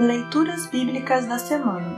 Leituras 0.00 0.66
Bíblicas 0.70 1.26
da 1.26 1.38
Semana 1.38 1.94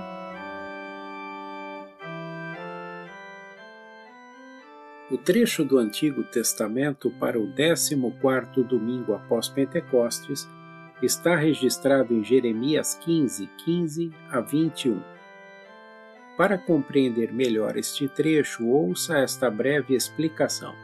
O 5.08 5.17
trecho 5.17 5.64
do 5.64 5.78
Antigo 5.78 6.25
Testamento 6.25 7.12
para 7.12 7.38
o 7.38 7.46
14º 7.54 8.66
domingo 8.66 9.14
após 9.14 9.48
Pentecostes 9.48 10.48
está 11.01 11.37
registrado 11.37 12.12
em 12.12 12.25
Jeremias 12.25 12.98
15, 13.05 13.46
15 13.65 14.12
a 14.29 14.41
21. 14.41 15.00
Para 16.37 16.59
compreender 16.59 17.32
melhor 17.32 17.77
este 17.77 18.09
trecho, 18.09 18.66
ouça 18.66 19.19
esta 19.19 19.48
breve 19.48 19.95
explicação. 19.95 20.75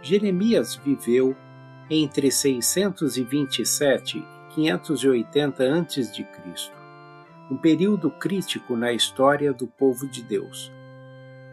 Jeremias 0.00 0.76
viveu 0.76 1.34
entre 1.90 2.30
627 2.30 4.35
580 4.56 5.64
a.C., 5.64 6.26
um 7.50 7.58
período 7.58 8.10
crítico 8.10 8.74
na 8.74 8.90
história 8.90 9.52
do 9.52 9.66
povo 9.66 10.08
de 10.08 10.22
Deus. 10.22 10.72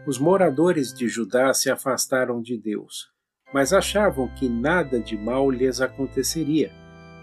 Os 0.06 0.18
moradores 0.18 0.92
de 0.92 1.06
Judá 1.06 1.52
se 1.52 1.70
afastaram 1.70 2.40
de 2.40 2.56
Deus, 2.56 3.10
mas 3.52 3.74
achavam 3.74 4.26
que 4.28 4.48
nada 4.48 4.98
de 4.98 5.18
mal 5.18 5.50
lhes 5.50 5.82
aconteceria, 5.82 6.72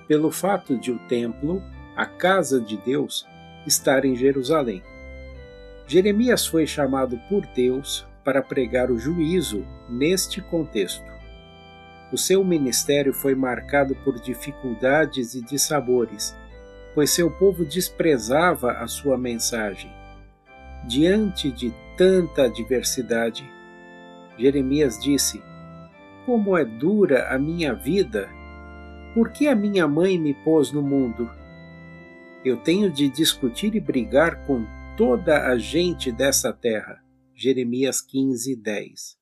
pelo 0.08 0.30
fato 0.30 0.77
de 0.77 0.91
o 0.91 0.99
templo, 1.08 1.63
a 1.95 2.05
casa 2.05 2.61
de 2.61 2.77
Deus, 2.77 3.25
estar 3.66 4.05
em 4.05 4.16
Jerusalém. 4.16 4.84
Jeremias 5.88 6.45
foi 6.45 6.67
chamado 6.67 7.20
por 7.27 7.44
Deus 7.55 8.05
para 8.23 8.44
pregar 8.44 8.91
o 8.91 9.00
juízo 9.00 9.66
neste 9.89 10.41
contexto. 10.41 11.11
O 12.12 12.18
seu 12.18 12.44
ministério 12.44 13.14
foi 13.14 13.34
marcado 13.36 13.96
por 14.04 14.20
dificuldades 14.20 15.34
e 15.34 15.42
dissabores, 15.42 16.36
pois 16.94 17.10
seu 17.12 17.32
povo 17.32 17.64
desprezava 17.64 18.73
a 18.73 18.88
sua 18.88 19.18
mensagem. 19.18 19.90
Diante 20.86 21.50
de 21.52 21.73
tanta 21.95 22.44
adversidade, 22.44 23.50
Jeremias 24.38 25.00
disse: 25.00 25.42
Como 26.26 26.58
é 26.58 26.66
dura 26.66 27.30
a 27.30 27.40
minha 27.40 27.73
vida! 27.73 28.30
Por 29.14 29.31
que 29.31 29.48
a 29.48 29.56
minha 29.56 29.88
mãe 29.88 30.18
me 30.18 30.34
pôs 30.34 30.72
no 30.72 30.81
mundo? 30.81 31.30
Eu 32.44 32.58
tenho 32.58 32.90
de 32.92 33.08
discutir 33.09 33.75
e 33.75 33.80
brigar 33.80 34.46
com 34.46 34.66
toda 34.98 35.48
a 35.48 35.58
gente 35.58 36.12
dessa 36.12 36.52
terra. 36.52 37.00
Jeremias 37.36 38.02
15, 38.02 38.56
10. 38.56 39.18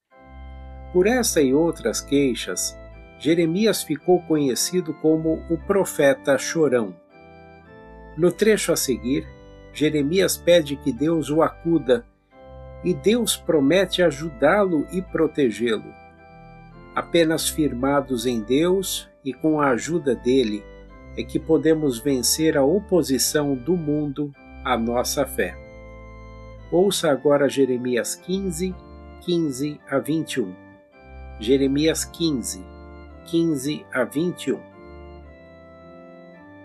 Por 0.93 1.05
essa 1.05 1.41
e 1.41 1.53
outras 1.53 2.01
queixas, 2.01 2.78
Jeremias 3.19 3.83
ficou 3.83 4.21
conhecido 4.21 4.93
como 4.93 5.43
o 5.49 5.57
profeta 5.57 6.37
chorão. 6.37 6.95
No 8.17 8.31
trecho 8.31 8.71
a 8.71 8.77
seguir, 8.77 9.27
Jeremias 9.73 10.37
pede 10.37 10.77
que 10.77 10.93
Deus 10.93 11.29
o 11.29 11.41
acuda 11.41 12.05
e 12.83 12.93
Deus 12.93 13.35
promete 13.35 14.01
ajudá-lo 14.01 14.87
e 14.91 15.01
protegê-lo. 15.01 15.93
Apenas 16.95 17.49
firmados 17.49 18.25
em 18.25 18.41
Deus 18.41 19.09
e 19.23 19.33
com 19.33 19.59
a 19.59 19.71
ajuda 19.71 20.15
dele 20.15 20.63
é 21.17 21.23
que 21.23 21.39
podemos 21.39 21.99
vencer 21.99 22.57
a 22.57 22.63
oposição 22.63 23.53
do 23.53 23.75
mundo 23.75 24.33
à 24.63 24.77
nossa 24.77 25.25
fé. 25.25 25.57
Ouça 26.71 27.11
agora 27.11 27.49
Jeremias 27.49 28.15
15, 28.15 28.73
15 29.21 29.79
a 29.89 29.99
21. 29.99 30.53
Jeremias 31.39 32.05
15, 32.05 32.63
15 33.29 33.85
a 33.93 34.03
21. 34.05 34.59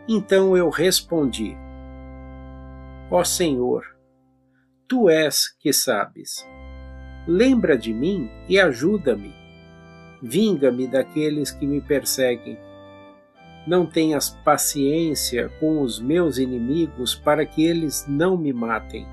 Então 0.08 0.56
eu 0.56 0.70
respondi: 0.70 1.54
Ó 3.10 3.22
Senhor, 3.22 3.84
tu 4.88 5.10
és 5.10 5.54
que 5.60 5.74
sabes. 5.74 6.46
Lembra 7.26 7.76
de 7.76 7.92
mim 7.92 8.30
e 8.48 8.58
ajuda-me. 8.58 9.34
Vinga-me 10.22 10.86
daqueles 10.86 11.50
que 11.50 11.66
me 11.66 11.82
perseguem. 11.82 12.58
Não 13.66 13.84
tenhas 13.84 14.30
paciência 14.30 15.50
com 15.60 15.82
os 15.82 16.00
meus 16.00 16.38
inimigos 16.38 17.14
para 17.14 17.44
que 17.44 17.62
eles 17.62 18.06
não 18.08 18.38
me 18.38 18.54
matem. 18.54 19.06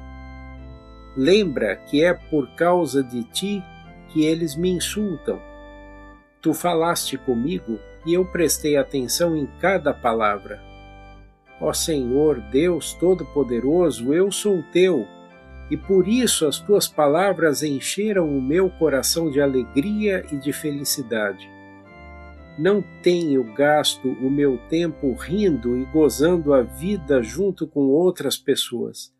Lembra 1.17 1.75
que 1.75 2.01
é 2.01 2.13
por 2.13 2.49
causa 2.55 3.03
de 3.03 3.23
ti 3.23 3.61
que 4.07 4.23
eles 4.23 4.55
me 4.55 4.69
insultam 4.69 5.50
Tu 6.41 6.53
falaste 6.53 7.17
comigo 7.19 7.79
e 8.05 8.13
eu 8.13 8.25
prestei 8.25 8.75
atenção 8.75 9.35
em 9.37 9.47
cada 9.59 9.93
palavra. 9.93 10.59
Ó 11.59 11.71
Senhor, 11.71 12.41
Deus 12.51 12.93
Todo-Poderoso, 12.93 14.11
eu 14.11 14.31
sou 14.31 14.63
teu, 14.73 15.05
e 15.69 15.77
por 15.77 16.07
isso 16.07 16.47
as 16.47 16.57
tuas 16.57 16.87
palavras 16.87 17.61
encheram 17.61 18.27
o 18.27 18.41
meu 18.41 18.69
coração 18.71 19.29
de 19.29 19.39
alegria 19.39 20.25
e 20.31 20.35
de 20.37 20.51
felicidade. 20.51 21.47
Não 22.57 22.83
tenho 23.03 23.43
gasto 23.53 24.09
o 24.09 24.29
meu 24.29 24.57
tempo 24.67 25.13
rindo 25.13 25.77
e 25.77 25.85
gozando 25.85 26.53
a 26.53 26.61
vida 26.63 27.21
junto 27.21 27.67
com 27.67 27.81
outras 27.81 28.35
pessoas. 28.35 29.13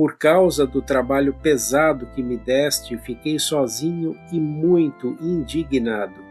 Por 0.00 0.16
causa 0.16 0.66
do 0.66 0.80
trabalho 0.80 1.34
pesado 1.34 2.06
que 2.14 2.22
me 2.22 2.38
deste, 2.38 2.96
fiquei 2.96 3.38
sozinho 3.38 4.18
e 4.32 4.40
muito 4.40 5.14
indignado. 5.20 6.24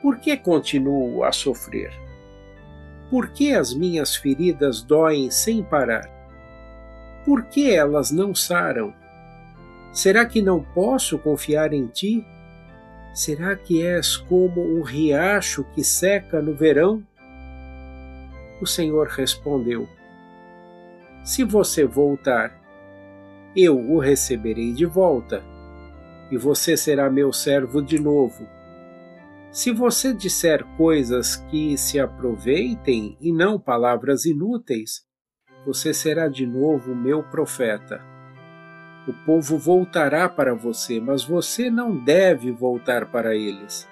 Por 0.00 0.16
que 0.16 0.34
continuo 0.38 1.22
a 1.22 1.32
sofrer? 1.32 1.92
Por 3.10 3.28
que 3.28 3.52
as 3.52 3.74
minhas 3.74 4.16
feridas 4.16 4.80
doem 4.80 5.30
sem 5.30 5.62
parar? 5.62 6.08
Por 7.26 7.44
que 7.44 7.70
elas 7.70 8.10
não 8.10 8.34
saram? 8.34 8.94
Será 9.92 10.24
que 10.24 10.40
não 10.40 10.62
posso 10.62 11.18
confiar 11.18 11.74
em 11.74 11.88
ti? 11.88 12.26
Será 13.12 13.54
que 13.54 13.86
és 13.86 14.16
como 14.16 14.62
um 14.62 14.80
riacho 14.80 15.62
que 15.74 15.84
seca 15.84 16.40
no 16.40 16.54
verão? 16.54 17.06
O 18.62 18.66
Senhor 18.66 19.08
respondeu: 19.08 19.86
Se 21.22 21.44
você 21.44 21.84
voltar, 21.84 22.61
eu 23.56 23.78
o 23.78 23.98
receberei 23.98 24.72
de 24.72 24.86
volta, 24.86 25.44
e 26.30 26.36
você 26.36 26.76
será 26.76 27.10
meu 27.10 27.32
servo 27.32 27.82
de 27.82 27.98
novo. 27.98 28.46
Se 29.50 29.70
você 29.70 30.14
disser 30.14 30.64
coisas 30.78 31.36
que 31.36 31.76
se 31.76 32.00
aproveitem 32.00 33.18
e 33.20 33.30
não 33.30 33.60
palavras 33.60 34.24
inúteis, 34.24 35.02
você 35.66 35.92
será 35.92 36.26
de 36.26 36.46
novo 36.46 36.94
meu 36.94 37.22
profeta. 37.22 38.02
O 39.06 39.12
povo 39.26 39.58
voltará 39.58 40.26
para 40.28 40.54
você, 40.54 41.00
mas 41.00 41.22
você 41.22 41.68
não 41.68 42.02
deve 42.02 42.50
voltar 42.50 43.10
para 43.10 43.34
eles. 43.34 43.86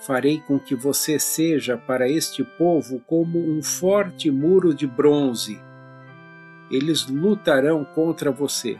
Farei 0.00 0.40
com 0.40 0.58
que 0.58 0.74
você 0.74 1.18
seja 1.18 1.76
para 1.76 2.08
este 2.08 2.42
povo 2.42 3.00
como 3.06 3.38
um 3.38 3.62
forte 3.62 4.30
muro 4.30 4.74
de 4.74 4.86
bronze. 4.86 5.60
Eles 6.70 7.06
lutarão 7.06 7.84
contra 7.84 8.30
você, 8.30 8.78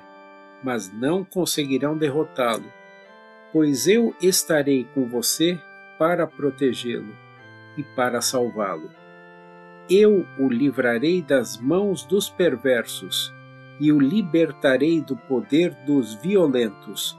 mas 0.62 0.92
não 0.92 1.24
conseguirão 1.24 1.96
derrotá-lo, 1.96 2.70
pois 3.52 3.86
eu 3.86 4.14
estarei 4.20 4.84
com 4.94 5.08
você 5.08 5.58
para 5.98 6.26
protegê-lo 6.26 7.14
e 7.76 7.82
para 7.82 8.20
salvá-lo. 8.20 8.90
Eu 9.90 10.26
o 10.38 10.48
livrarei 10.48 11.22
das 11.22 11.56
mãos 11.56 12.04
dos 12.04 12.28
perversos 12.28 13.32
e 13.80 13.90
o 13.92 13.98
libertarei 13.98 15.00
do 15.00 15.16
poder 15.16 15.74
dos 15.86 16.14
violentos. 16.14 17.18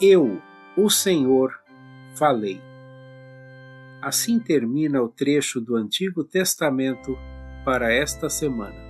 Eu, 0.00 0.40
o 0.76 0.88
Senhor, 0.88 1.52
falei. 2.16 2.60
Assim 4.00 4.38
termina 4.38 5.02
o 5.02 5.08
trecho 5.08 5.60
do 5.60 5.76
Antigo 5.76 6.24
Testamento 6.24 7.18
para 7.64 7.92
esta 7.92 8.30
semana. 8.30 8.89